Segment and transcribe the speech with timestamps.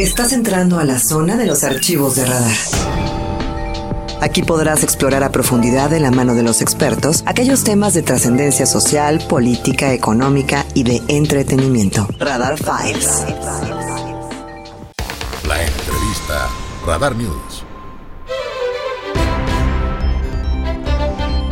[0.00, 2.56] Estás entrando a la zona de los archivos de radar.
[4.22, 8.64] Aquí podrás explorar a profundidad de la mano de los expertos aquellos temas de trascendencia
[8.64, 12.08] social, política, económica y de entretenimiento.
[12.18, 13.26] Radar Files.
[15.46, 16.48] La entrevista
[16.86, 17.49] Radar News.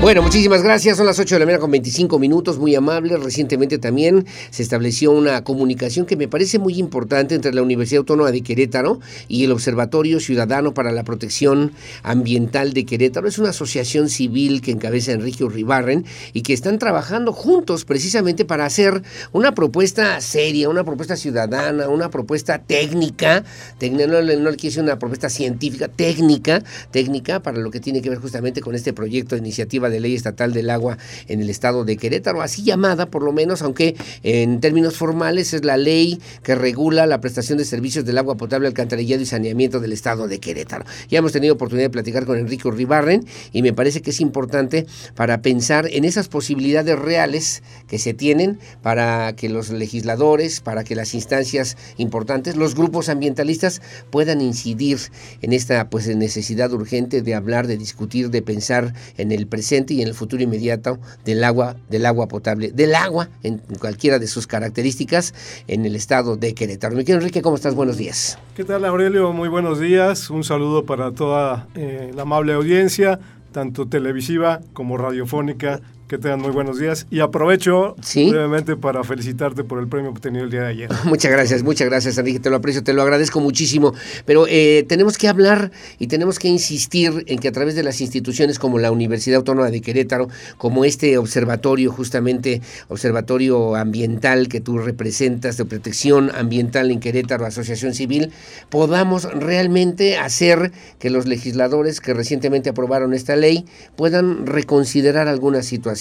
[0.00, 0.96] Bueno, muchísimas gracias.
[0.96, 3.20] Son las 8 de la mañana con 25 minutos, muy amables.
[3.20, 8.30] Recientemente también se estableció una comunicación que me parece muy importante entre la Universidad Autónoma
[8.30, 11.72] de Querétaro y el Observatorio Ciudadano para la Protección
[12.04, 13.26] Ambiental de Querétaro.
[13.26, 18.66] Es una asociación civil que encabeza Enrique Uribarren y que están trabajando juntos precisamente para
[18.66, 19.02] hacer
[19.32, 23.42] una propuesta seria, una propuesta ciudadana, una propuesta técnica,
[23.82, 26.62] no, no, le quiero decir una propuesta científica, técnica,
[26.92, 30.14] técnica para lo que tiene que ver justamente con este proyecto de iniciativa de Ley
[30.14, 34.60] Estatal del Agua en el estado de Querétaro, así llamada por lo menos, aunque en
[34.60, 39.22] términos formales es la ley que regula la prestación de servicios del agua potable, alcantarillado
[39.22, 40.84] y saneamiento del estado de Querétaro.
[41.08, 44.86] Ya hemos tenido oportunidad de platicar con Enrique Ribarren y me parece que es importante
[45.14, 50.94] para pensar en esas posibilidades reales que se tienen para que los legisladores, para que
[50.94, 54.98] las instancias importantes, los grupos ambientalistas puedan incidir
[55.42, 60.02] en esta pues necesidad urgente de hablar, de discutir, de pensar en el presente y
[60.02, 64.46] en el futuro inmediato del agua, del agua potable, del agua en cualquiera de sus
[64.46, 65.34] características
[65.66, 66.96] en el estado de Querétaro.
[66.96, 67.74] Mi querido Enrique, ¿cómo estás?
[67.74, 68.38] Buenos días.
[68.56, 69.32] ¿Qué tal, Aurelio?
[69.32, 70.30] Muy buenos días.
[70.30, 73.20] Un saludo para toda eh, la amable audiencia,
[73.52, 77.06] tanto televisiva como radiofónica que tengan muy buenos días.
[77.10, 80.90] Y aprovecho brevemente para felicitarte por el premio obtenido el día de ayer.
[81.04, 83.92] Muchas gracias, muchas gracias Enrique, te lo aprecio, te lo agradezco muchísimo,
[84.24, 88.00] pero eh, tenemos que hablar y tenemos que insistir en que a través de las
[88.00, 94.78] instituciones como la Universidad Autónoma de Querétaro, como este observatorio justamente, observatorio ambiental que tú
[94.78, 98.32] representas de protección ambiental en Querétaro, Asociación Civil,
[98.70, 105.97] podamos realmente hacer que los legisladores que recientemente aprobaron esta ley puedan reconsiderar algunas situaciones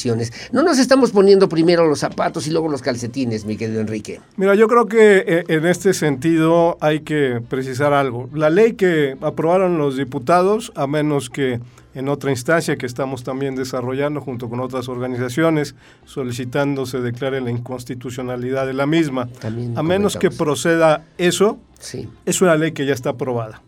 [0.52, 4.20] no nos estamos poniendo primero los zapatos y luego los calcetines, mi querido Enrique.
[4.36, 8.30] Mira, yo creo que eh, en este sentido hay que precisar algo.
[8.34, 11.60] La ley que aprobaron los diputados, a menos que
[11.98, 15.74] en otra instancia que estamos también desarrollando junto con otras organizaciones,
[16.06, 19.30] solicitando se declare la inconstitucionalidad de la misma.
[19.76, 22.08] a menos que proceda eso, sí.
[22.26, 23.64] es una ley que ya está aprobada.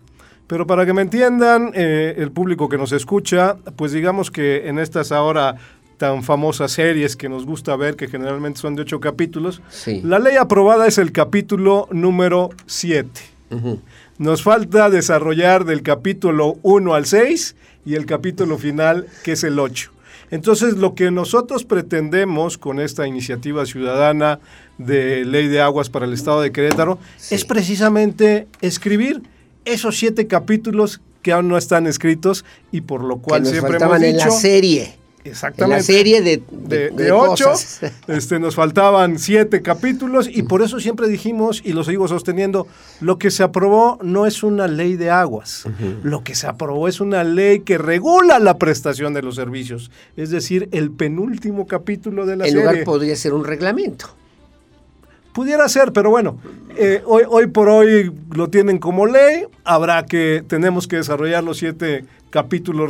[0.49, 4.79] Pero para que me entiendan, eh, el público que nos escucha, pues digamos que en
[4.79, 5.57] estas ahora
[5.99, 9.61] tan famosas series que nos gusta ver, que generalmente son de ocho capítulos.
[10.01, 13.21] La ley aprobada es el capítulo número siete.
[14.17, 17.55] Nos falta desarrollar del capítulo 1 al 6
[17.85, 19.91] y el capítulo final, que es el 8.
[20.31, 24.39] Entonces, lo que nosotros pretendemos con esta iniciativa ciudadana
[24.77, 26.99] de ley de aguas para el Estado de Querétaro
[27.29, 29.21] es precisamente escribir
[29.65, 34.07] esos siete capítulos que aún no están escritos y por lo cual siempre hemos dicho,
[34.07, 34.99] en la serie.
[35.23, 35.77] Exactamente.
[35.77, 36.41] la serie de,
[36.91, 37.53] de, ocho,
[38.07, 42.67] este, nos faltaban siete capítulos y por eso siempre dijimos, y lo sigo sosteniendo,
[43.01, 45.65] lo que se aprobó no es una ley de aguas,
[46.03, 50.29] lo que se aprobó es una ley que regula la prestación de los servicios, es
[50.29, 52.61] decir, el penúltimo capítulo de la serie.
[52.61, 54.15] En lugar podría ser un reglamento.
[55.33, 56.39] Pudiera ser, pero bueno,
[56.75, 61.57] eh, hoy, hoy por hoy lo tienen como ley, habrá que, tenemos que desarrollar los
[61.57, 62.18] siete capítulos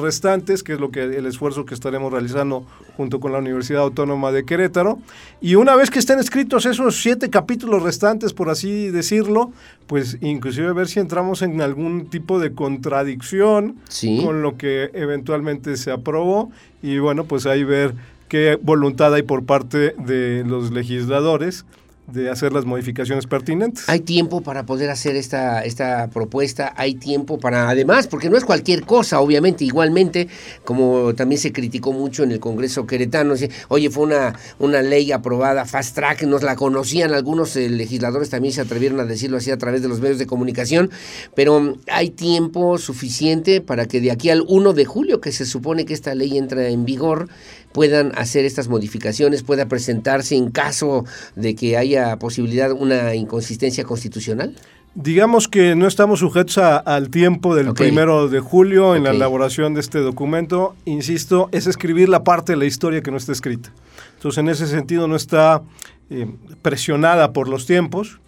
[0.01, 2.65] restantes, que es lo que el esfuerzo que estaremos realizando
[2.97, 4.99] junto con la Universidad Autónoma de Querétaro.
[5.41, 9.51] Y una vez que estén escritos esos siete capítulos restantes, por así decirlo,
[9.87, 13.77] pues inclusive ver si entramos en algún tipo de contradicción
[14.23, 16.51] con lo que eventualmente se aprobó.
[16.81, 17.93] Y bueno, pues ahí ver
[18.27, 21.65] qué voluntad hay por parte de los legisladores
[22.11, 23.87] de hacer las modificaciones pertinentes.
[23.87, 28.45] Hay tiempo para poder hacer esta, esta propuesta, hay tiempo para, además, porque no es
[28.45, 30.27] cualquier cosa, obviamente, igualmente,
[30.63, 33.35] como también se criticó mucho en el Congreso queretano,
[33.69, 38.53] oye, fue una, una ley aprobada, fast track, nos la conocían, algunos eh, legisladores también
[38.53, 40.89] se atrevieron a decirlo así a través de los medios de comunicación,
[41.35, 45.85] pero hay tiempo suficiente para que de aquí al 1 de julio, que se supone
[45.85, 47.29] que esta ley entra en vigor,
[47.71, 51.05] puedan hacer estas modificaciones, pueda presentarse en caso
[51.35, 54.55] de que haya posibilidad una inconsistencia constitucional?
[54.95, 59.81] Digamos que no estamos sujetos al tiempo del primero de julio en la elaboración de
[59.81, 60.75] este documento.
[60.85, 63.71] Insisto, es escribir la parte de la historia que no está escrita.
[64.15, 65.61] Entonces, en ese sentido, no está
[66.09, 66.27] eh,
[66.63, 68.19] presionada por los tiempos.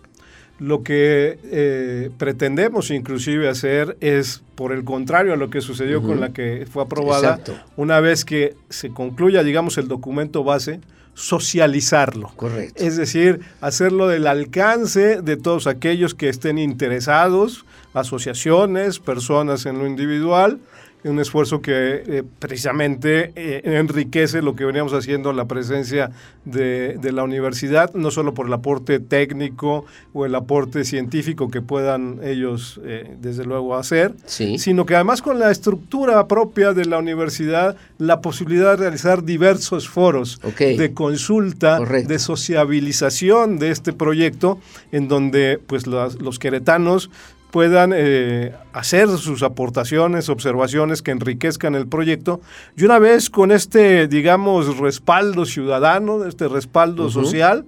[0.62, 6.20] Lo que eh, pretendemos inclusive hacer es, por el contrario a lo que sucedió con
[6.20, 7.40] la que fue aprobada,
[7.78, 10.80] una vez que se concluya, digamos, el documento base,
[11.16, 12.32] socializarlo.
[12.36, 12.84] Correcto.
[12.84, 17.66] Es decir, hacerlo del alcance de todos aquellos que estén interesados,
[17.96, 20.60] asociaciones, personas en lo individual,
[21.04, 26.12] un esfuerzo que eh, precisamente eh, enriquece lo que veníamos haciendo la presencia
[26.46, 31.62] de, de, la universidad, no solo por el aporte técnico o el aporte científico que
[31.62, 34.58] puedan ellos, eh, desde luego, hacer, Sí.
[34.60, 39.90] sino que además con la estructura propia de la universidad, la posibilidad de realizar diversos
[39.90, 42.10] foros de consulta, Correcto.
[42.10, 44.60] de sociabilización de este proyecto,
[44.92, 47.10] en donde pues las- los queretanos
[47.52, 52.42] puedan eh, hacer sus aportaciones, observaciones que enriquezcan el proyecto.
[52.78, 57.66] Y una vez con este, digamos, respaldo ciudadano, este respaldo social,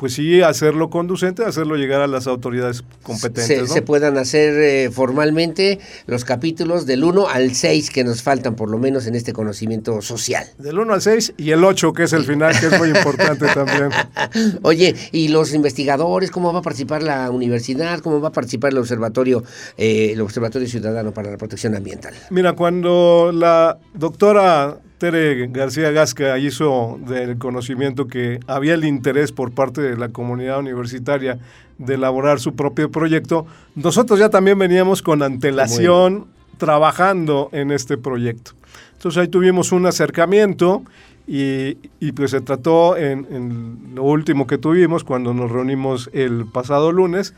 [0.00, 3.46] pues sí hacerlo conducente, hacerlo llegar a las autoridades competentes.
[3.46, 3.66] se, ¿no?
[3.66, 8.70] se puedan hacer eh, formalmente los capítulos del 1 al 6 que nos faltan por
[8.70, 10.46] lo menos en este conocimiento social.
[10.56, 13.44] Del 1 al 6 y el 8, que es el final, que es muy importante
[13.48, 13.90] también.
[14.62, 16.30] Oye, ¿y los investigadores?
[16.30, 18.00] ¿Cómo va a participar la universidad?
[18.00, 19.44] ¿Cómo va a participar el observatorio,
[19.76, 22.14] eh, el observatorio ciudadano para la protección ambiental?
[22.30, 29.50] Mira, cuando la doctora Tere García Gasca hizo del conocimiento que había el interés por
[29.50, 31.38] parte de la comunidad universitaria
[31.78, 36.26] de elaborar su propio proyecto, nosotros ya también veníamos con antelación
[36.58, 38.52] trabajando en este proyecto.
[38.92, 40.82] Entonces ahí tuvimos un acercamiento
[41.26, 46.44] y, y pues se trató en, en lo último que tuvimos cuando nos reunimos el
[46.44, 47.32] pasado lunes,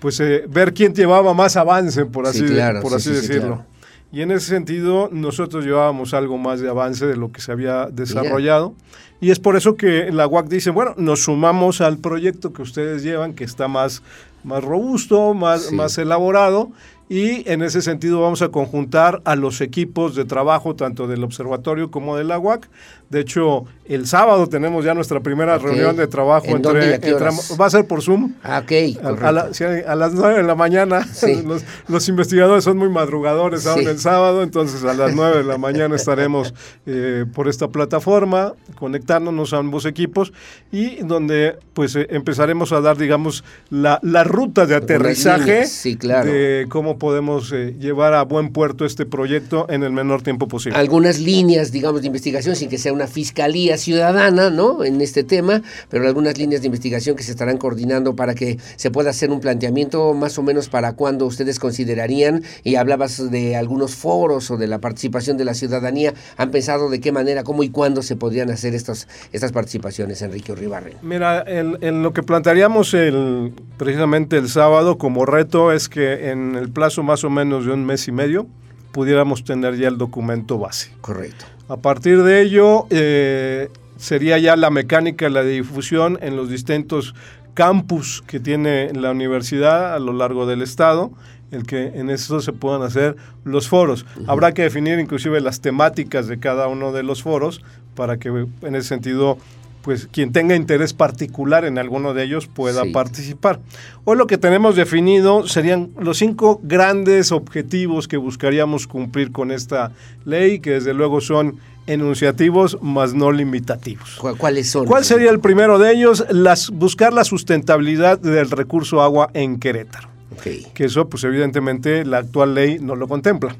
[0.00, 3.14] pues eh, ver quién llevaba más avance, por Sí, así, claro, por sí, así sí,
[3.14, 3.54] sí, decirlo.
[3.56, 3.75] claro.
[4.16, 7.88] Y en ese sentido, nosotros llevábamos algo más de avance de lo que se había
[7.92, 8.72] desarrollado.
[9.20, 13.02] Y es por eso que la UAC dice, bueno, nos sumamos al proyecto que ustedes
[13.02, 14.02] llevan, que está más,
[14.42, 15.74] más robusto, más, Sí.
[15.74, 16.70] más elaborado.
[17.08, 21.90] Y en ese sentido vamos a conjuntar a los equipos de trabajo, tanto del observatorio
[21.90, 22.68] como de la UAC.
[23.10, 26.46] De hecho, el sábado tenemos ya nuestra primera reunión de trabajo.
[26.48, 27.56] ¿En entre- horas?
[27.60, 28.32] va a ser por Zoom.
[28.42, 29.32] Ah, ok, A, a correcto.
[29.32, 31.40] la- sí, a las 9 de la mañana, Sí.
[31.46, 33.86] los, los investigadores son muy madrugadores aún Sí.
[33.86, 36.52] el sábado, entonces a las 9 de la mañana estaremos
[36.86, 40.32] eh, por esta plataforma, conectándonos a ambos equipos
[40.72, 46.32] y donde pues eh, empezaremos a dar, digamos, la, la ruta de aterrizaje sí, claro.
[46.32, 50.78] de cómo podemos eh, llevar a buen puerto este proyecto en el menor tiempo posible.
[50.78, 54.84] algunas líneas, digamos, de investigación, sin que sea una fiscalía ciudadana, ¿no?
[54.84, 58.90] En este tema, pero algunas líneas de investigación que se estarán coordinando para que se
[58.90, 63.94] pueda hacer un planteamiento más o menos para cuándo ustedes considerarían, y hablabas de algunos
[63.94, 67.70] foros o de la participación de la ciudadanía, ¿han pensado de qué manera, cómo y
[67.70, 70.94] cuándo se podrían hacer estos, estas participaciones, Enrique Uribarren?
[71.02, 76.54] Mira, en, en lo que plantearíamos el, precisamente el sábado como reto es que en
[76.54, 78.46] el plazo más o menos de un mes y medio
[78.92, 80.92] pudiéramos tener ya el documento base.
[81.00, 81.44] Correcto.
[81.68, 87.12] A partir de ello, eh, sería ya la mecánica, la difusión en los distintos
[87.54, 91.10] campus que tiene la universidad a lo largo del estado,
[91.50, 94.06] el que en eso se puedan hacer los foros.
[94.28, 97.62] Habrá que definir inclusive las temáticas de cada uno de los foros
[97.96, 99.38] para que en ese sentido
[99.86, 102.90] pues quien tenga interés particular en alguno de ellos pueda Sí.
[102.90, 103.60] participar.
[104.04, 109.92] Hoy lo que tenemos definido serían los cinco grandes objetivos que buscaríamos cumplir con esta
[110.24, 111.56] ley, que desde luego son
[111.86, 114.16] enunciativos más no limitativos.
[114.16, 114.86] ¿Cu- ¿Cuáles son?
[114.86, 116.24] ¿Cuál sería el primero de ellos?
[116.30, 120.08] Las, buscar la sustentabilidad del recurso agua en Querétaro.
[120.32, 120.72] Ok.
[120.74, 123.54] Que eso, pues evidentemente, la actual ley no lo contempla.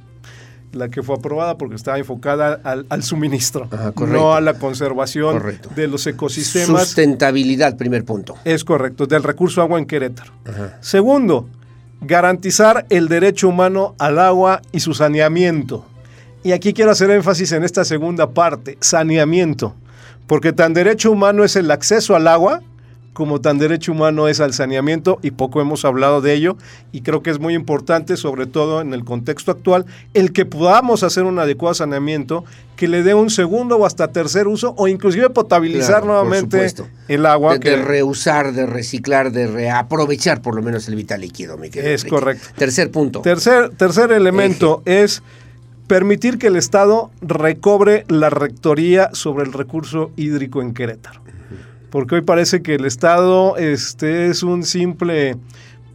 [0.73, 5.39] La que fue aprobada porque estaba enfocada al, al suministro, Ajá, no a la conservación
[5.39, 5.71] Correcto.
[5.75, 6.83] de los ecosistemas.
[6.89, 8.35] Sustentabilidad, primer punto.
[8.45, 10.33] Es correcto, del recurso agua en Querétaro.
[10.45, 10.77] Ajá.
[10.81, 11.49] Segundo,
[12.01, 15.87] garantizar el derecho humano al agua y su saneamiento.
[16.43, 19.75] Y aquí quiero hacer énfasis en esta segunda parte, saneamiento,
[20.27, 22.63] porque tan derecho humano es el acceso al agua
[23.17, 26.59] como tan derecho humano es al saneamiento y poco hemos hablado de ello
[26.93, 31.03] y creo que es muy importante, sobre todo en el contexto actual, el que podamos
[31.03, 32.45] hacer un adecuado saneamiento
[32.77, 36.71] que le dé un segundo o hasta tercer uso o inclusive potabilizar Claro, nuevamente
[37.09, 37.55] el agua.
[37.55, 41.71] De, que- de reusar, de reciclar, de reaprovechar por lo menos el vital líquido, mi
[41.71, 42.15] querido Es Enrique.
[42.15, 42.49] correcto.
[42.59, 43.23] Tercer punto.
[43.23, 45.23] Tercer, tercer elemento es
[45.87, 51.23] permitir que el Estado recobre la rectoría sobre el recurso hídrico en Querétaro.
[51.97, 55.39] Porque hoy parece que el Estado este, es un simple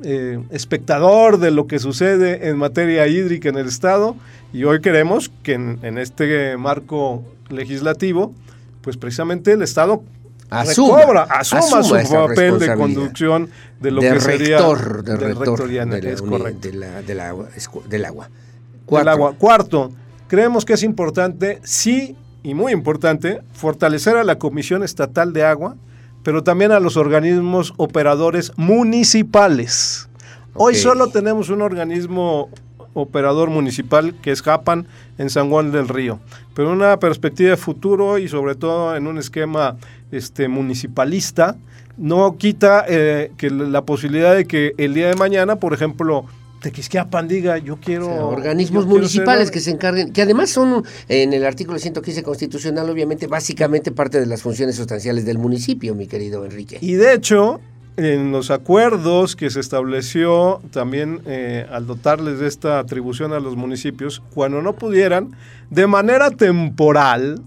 [0.02, 4.16] eh, espectador de lo que sucede en materia hídrica en el Estado
[4.52, 8.34] y hoy queremos que en, en este marco legislativo,
[8.82, 10.02] pues precisamente el Estado
[10.50, 15.20] Asuma, recobra, asuma, asuma su papel de conducción de lo de que sería de del
[15.20, 16.68] rector de la es uni- correcto.
[16.68, 17.48] de la- del agua.
[17.88, 18.26] del agua.
[18.26, 19.12] del Cuatro.
[19.12, 19.36] agua.
[19.38, 19.92] Cuarto,
[20.28, 25.76] creemos que es importante sí y muy importante, fortalecer a la Comisión Estatal de Agua,
[26.24, 30.10] pero también a los organismos operadores municipales.
[30.54, 32.50] Hoy solo tenemos un organismo
[32.94, 34.86] operador municipal que es Japan
[35.18, 36.20] en San Juan del Río,
[36.54, 39.78] pero una perspectiva de futuro y sobre todo en un esquema
[40.12, 41.56] este, municipalista,
[41.98, 46.26] no quita eh, que la posibilidad de que el día de mañana, por ejemplo,
[46.62, 48.06] Tequisquiapan diga, yo quiero...
[48.06, 51.46] O sea, organismos yo quiero ser municipales que se encarguen, que además son en el
[51.46, 56.78] artículo 115 constitucional, obviamente, básicamente parte de las funciones sustanciales del municipio, mi querido Enrique.
[56.82, 57.60] Y de hecho,
[57.98, 63.56] en los acuerdos que se estableció también eh, al dotarles de esta atribución a los
[63.56, 65.32] municipios, cuando no pudieran,
[65.70, 67.42] de manera temporal,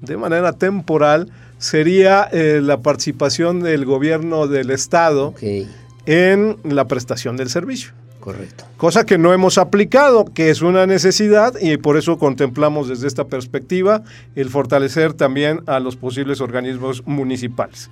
[0.00, 5.34] de manera temporal, sería eh, la participación del gobierno del Estado
[6.06, 7.92] en la prestación del servicio.
[8.24, 8.64] Correcto.
[8.78, 13.26] Cosa que no hemos aplicado, que es una necesidad y por eso contemplamos desde esta
[13.26, 14.02] perspectiva
[14.34, 17.90] el fortalecer también a los posibles organismos municipales.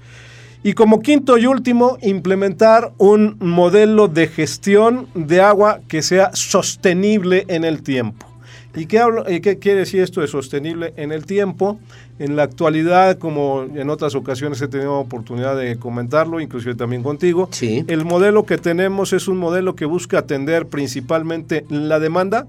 [0.63, 7.45] Y como quinto y último, implementar un modelo de gestión de agua que sea sostenible
[7.49, 8.32] en el tiempo.
[8.75, 11.79] ¿Y qué, hablo- y qué quiere decir esto de sostenible en el tiempo?
[12.19, 17.49] En la actualidad, como en otras ocasiones he tenido oportunidad de comentarlo, inclusive también contigo,
[17.53, 17.85] Sí.
[17.89, 22.47] el modelo que tenemos es un modelo que busca atender principalmente la demanda,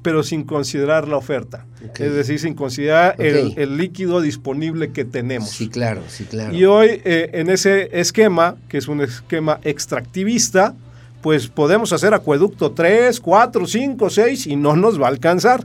[0.00, 1.66] pero sin considerar la oferta.
[1.86, 2.00] Ok.
[2.00, 3.52] Es decir, sin considerar el, Ok.
[3.58, 5.50] el líquido disponible que tenemos.
[5.50, 6.54] Sí, claro, sí, claro.
[6.54, 10.74] Y hoy, eh, en ese esquema, que es un esquema extractivista,
[11.22, 15.64] pues podemos hacer acueducto 3, 4, 5, 6 y no nos va a alcanzar.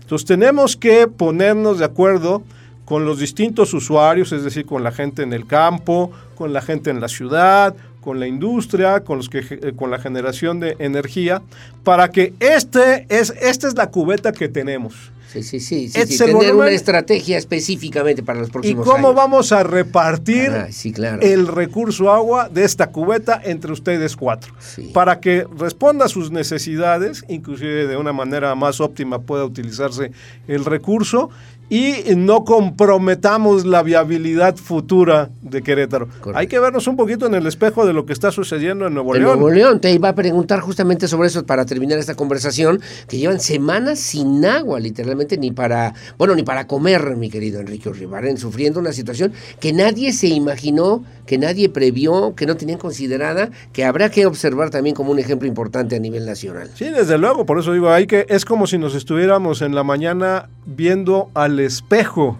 [0.00, 2.42] Entonces tenemos que ponernos de acuerdo
[2.84, 6.90] con los distintos usuarios, es decir, con la gente en el campo, con la gente
[6.90, 11.42] en la ciudad, con la industria, con, los que, eh, con la generación de energía,
[11.82, 15.10] para que este es, esta es la cubeta que tenemos.
[15.42, 15.88] Sí, sí, sí.
[15.88, 16.56] sí, Este sí, Tener volumen.
[16.56, 19.14] una estrategia específicamente para los ¿Y próximos cómo años.
[19.16, 21.20] vamos a repartir Ah, sí, claro.
[21.22, 24.54] el recurso agua de esta cubeta entre ustedes cuatro?
[24.92, 30.12] Para que responda a sus necesidades, inclusive de una manera más óptima pueda utilizarse
[30.48, 31.30] el recurso
[31.68, 36.06] y no comprometamos la viabilidad futura de Querétaro.
[36.06, 36.38] Correcto.
[36.38, 39.14] Hay que vernos un poquito en el espejo de lo que está sucediendo en Nuevo
[39.14, 39.40] de León.
[39.40, 39.80] Nuevo León.
[39.80, 44.44] Te iba a preguntar justamente sobre eso para terminar esta conversación, que llevan semanas sin
[44.46, 49.32] agua, literalmente, ni para, bueno, ni para comer, mi querido Enrique Urribarren, sufriendo una situación
[49.58, 54.70] que nadie se imaginó, que nadie previó, que no tenían considerada, que habrá que observar
[54.70, 56.70] también como un ejemplo importante a nivel nacional.
[56.74, 59.82] Sí, desde luego, por eso digo, hay que es como si nos estuviéramos en la
[59.82, 62.38] mañana viendo al espejo.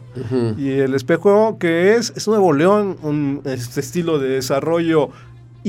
[0.56, 5.10] Y el espejo que es, es Nuevo León, un este estilo de desarrollo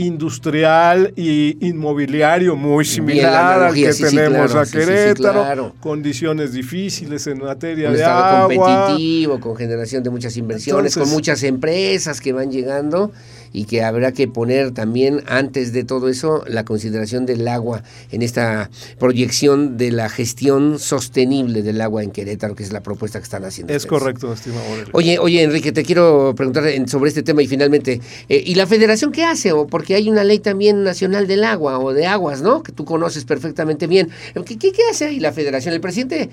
[0.05, 5.73] industrial y inmobiliario muy similar al que sí, sí, tenemos claro, a sí, Querétaro, claro.
[5.79, 8.47] condiciones difíciles en materia un de agua.
[8.47, 13.11] competitivo, con generación de muchas inversiones, Entonces- con muchas empresas que van llegando
[13.53, 18.21] y que habrá que poner también antes de todo eso la consideración del agua en
[18.21, 23.23] esta proyección de la gestión sostenible del agua en Querétaro, que es la propuesta que
[23.23, 23.73] están haciendo.
[23.73, 23.99] Es ustedes.
[23.99, 24.89] correcto, estimado Aurelio.
[24.93, 29.11] Oye, oye, Enrique, te quiero preguntar sobre este tema y finalmente, eh, ¿y la federación
[29.11, 29.51] qué hace?
[29.51, 32.63] O porque hay una ley también nacional del agua o de aguas, ¿no?
[32.63, 34.09] Que tú conoces perfectamente bien.
[34.45, 35.73] ¿Qué, qué, qué hace ahí la federación?
[35.73, 36.29] El presidente,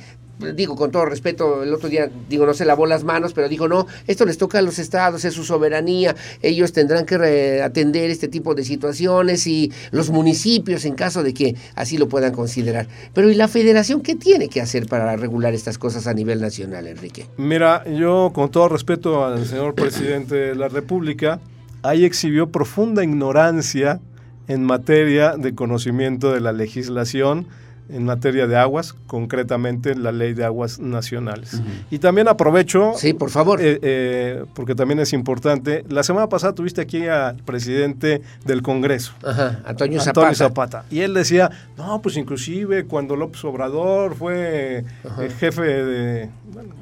[0.55, 3.69] digo con todo respeto, el otro día, digo, no se lavó las manos, pero dijo,
[3.69, 8.29] no, esto les toca a los estados, es su soberanía, ellos tendrán que atender este
[8.29, 12.89] tipo de situaciones y los municipios en caso de que así lo puedan considerar.
[13.13, 16.87] Pero ¿y la federación qué tiene que hacer para regular estas cosas a nivel nacional,
[16.87, 17.27] Enrique?
[17.37, 21.41] Mira, yo con todo respeto al señor presidente de la República,
[21.83, 24.01] ahí exhibió profunda ignorancia
[24.49, 27.47] en materia de conocimiento de la legislación
[27.89, 31.61] en materia de aguas, concretamente la ley de aguas nacionales.
[31.91, 33.61] Y también aprovecho, Sí, por favor.
[33.61, 39.13] eh, eh, porque también es importante, la semana pasada tuviste aquí al presidente del Congreso.
[39.23, 40.21] Ajá, Antonio Zapata.
[40.29, 40.85] Antonio Zapata.
[40.91, 44.85] Y él decía, no, pues inclusive cuando López Obrador fue
[45.21, 46.75] el jefe de- bueno,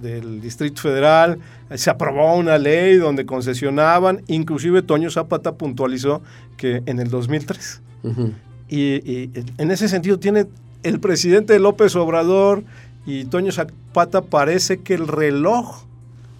[0.00, 1.38] del- Distrito Federal,
[1.74, 6.22] se aprobó una ley donde concesionaban, inclusive Toño Zapata puntualizó
[6.56, 7.82] que en el 2003.
[8.04, 8.32] Ujú.
[8.68, 10.46] Y, en ese sentido tiene
[10.82, 12.62] el presidente López Obrador
[13.06, 15.84] y Toño Zapata parece que el reloj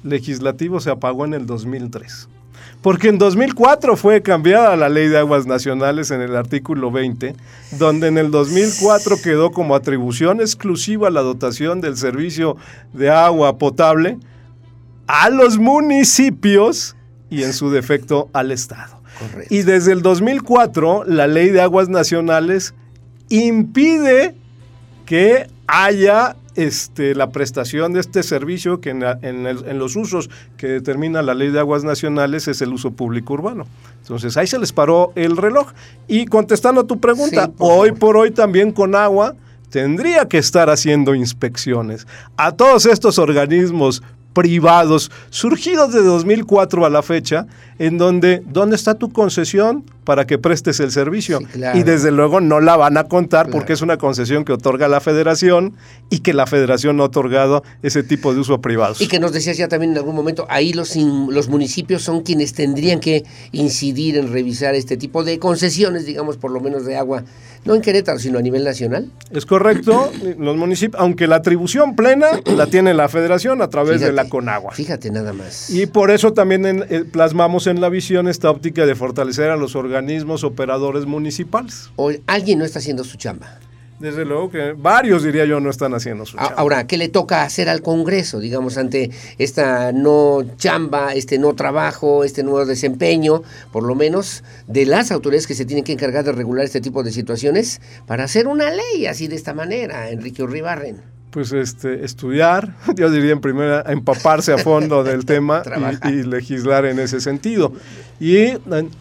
[0.02, 2.28] legislativo se apagó en el 2003.
[2.82, 7.35] Porque en 2004 fue cambiada la ley de aguas nacionales en el artículo 20,
[7.73, 12.56] donde en el 2004 quedó como atribución exclusiva la dotación del servicio
[12.92, 14.18] de agua potable
[15.08, 16.94] a los municipios
[17.30, 18.98] y en su defecto al Estado.
[19.19, 19.55] Correcto.
[19.55, 22.75] Y desde el 2004, la ley de aguas nacionales
[23.29, 24.35] impide
[25.07, 30.67] que haya este, la prestación de este servicio que en, en, en, los usos que
[30.67, 33.67] determina la ley de aguas nacionales es el uso público urbano.
[34.03, 35.69] Entonces ahí se les paró el reloj.
[36.09, 37.99] Y contestando a tu pregunta, Sí, por hoy favor.
[38.01, 39.37] por hoy también con agua
[39.71, 42.07] tendría que estar haciendo inspecciones
[42.37, 47.47] a todos estos organismos privados surgidos de 2004 a la fecha,
[47.78, 51.38] en donde, ¿dónde está tu concesión para que prestes el servicio?
[51.41, 51.79] Sí, claro.
[51.79, 53.59] Y desde luego no la van a contar Claro.
[53.59, 55.75] porque es una concesión que otorga la federación
[56.09, 59.03] y que la federación no ha otorgado ese tipo de uso a privados.
[59.03, 62.23] Y que nos decías ya también en algún momento, ahí los, in- los municipios son
[62.23, 66.97] quienes tendrían que incidir en revisar este tipo de concesiones, digamos, por lo menos de
[66.97, 67.25] agua,
[67.67, 69.11] no en Querétaro, sino a nivel nacional.
[69.31, 74.11] Es correcto, los municipios, aunque la atribución plena la tiene la federación a través de
[74.12, 74.73] la Conagua.
[74.73, 75.69] Fíjate nada más.
[75.69, 79.57] Y por eso también en- eh, plasmamos en la visión esta óptica de fortalecer a
[79.57, 79.98] los organismos
[80.45, 81.90] operadores municipales.
[81.97, 83.59] O alguien no está haciendo su chamba.
[83.99, 86.55] Desde luego que varios, diría yo, no están haciendo su chamba.
[86.57, 92.23] Ahora, ¿qué le toca hacer al Congreso, digamos, ante esta no chamba, este no trabajo,
[92.23, 96.31] este nuevo desempeño, por lo menos de las autoridades que se tienen que encargar de
[96.31, 101.18] regular este tipo de situaciones, para hacer una ley así de esta manera, Enrique Urribarren?
[101.30, 105.62] Pues este, estudiar, yo diría en primera, empaparse a fondo del tema
[106.04, 107.73] y, y legislar en ese sentido.
[108.20, 108.58] Y eh,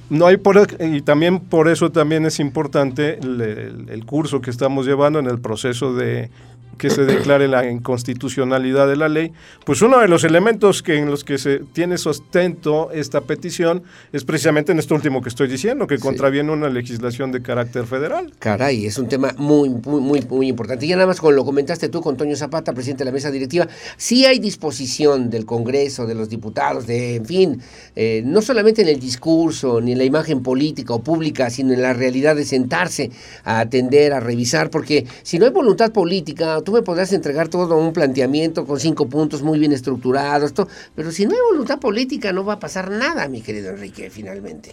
[0.09, 5.19] no hay por, y también por eso también es importante el curso que estamos llevando
[5.19, 6.29] en el proceso de
[6.77, 9.31] que se declare la inconstitucionalidad de la ley,
[9.65, 13.83] pues uno de los elementos que en los que se tiene sustento esta petición
[14.13, 18.33] es precisamente en esto último que estoy diciendo, que contraviene una legislación de carácter federal.
[18.39, 20.85] Caray, es un tema muy, muy, muy, muy importante.
[20.85, 23.31] Y ya nada más con lo comentaste tú con Toño Zapata, presidente de la mesa
[23.31, 27.61] directiva, sí hay disposición del Congreso, de los diputados, de, en fin,
[27.95, 31.81] eh, no solamente en el discurso, ni en la imagen política o pública, sino en
[31.81, 33.11] la realidad de sentarse
[33.43, 37.77] a atender, a revisar, porque si no hay voluntad política, tú me podrás entregar todo
[37.77, 42.31] un planteamiento con cinco puntos muy bien estructurados, todo, pero si no hay voluntad política
[42.33, 44.71] no va a pasar nada, mi querido Enrique, finalmente.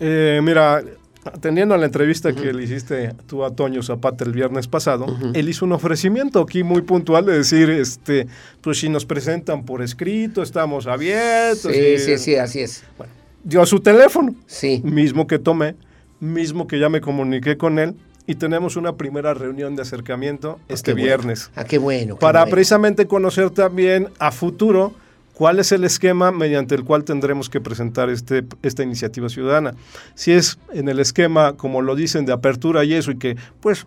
[0.00, 0.82] Eh, mira,
[1.24, 5.48] atendiendo a la entrevista que le hiciste tú a Toño Zapata el viernes pasado, él
[5.48, 8.26] hizo un ofrecimiento aquí muy puntual de decir, este,
[8.60, 11.72] pues si nos presentan por escrito, estamos abiertos.
[11.72, 12.82] Sí, y- sí, sí, así es.
[13.42, 14.80] Dio su teléfono, Sí.
[14.84, 15.76] mismo que tomé,
[16.20, 17.94] mismo que ya me comuniqué con él,
[18.26, 21.06] y tenemos una primera reunión de acercamiento este Qué bueno.
[21.06, 22.14] viernes Ah, qué bueno.
[22.14, 22.50] qué para bueno.
[22.54, 24.94] precisamente conocer también a futuro
[25.34, 29.74] cuál es el esquema mediante el cual tendremos que presentar este, esta iniciativa ciudadana.
[30.14, 33.86] Si es en el esquema, como lo dicen, de apertura y eso, y que pues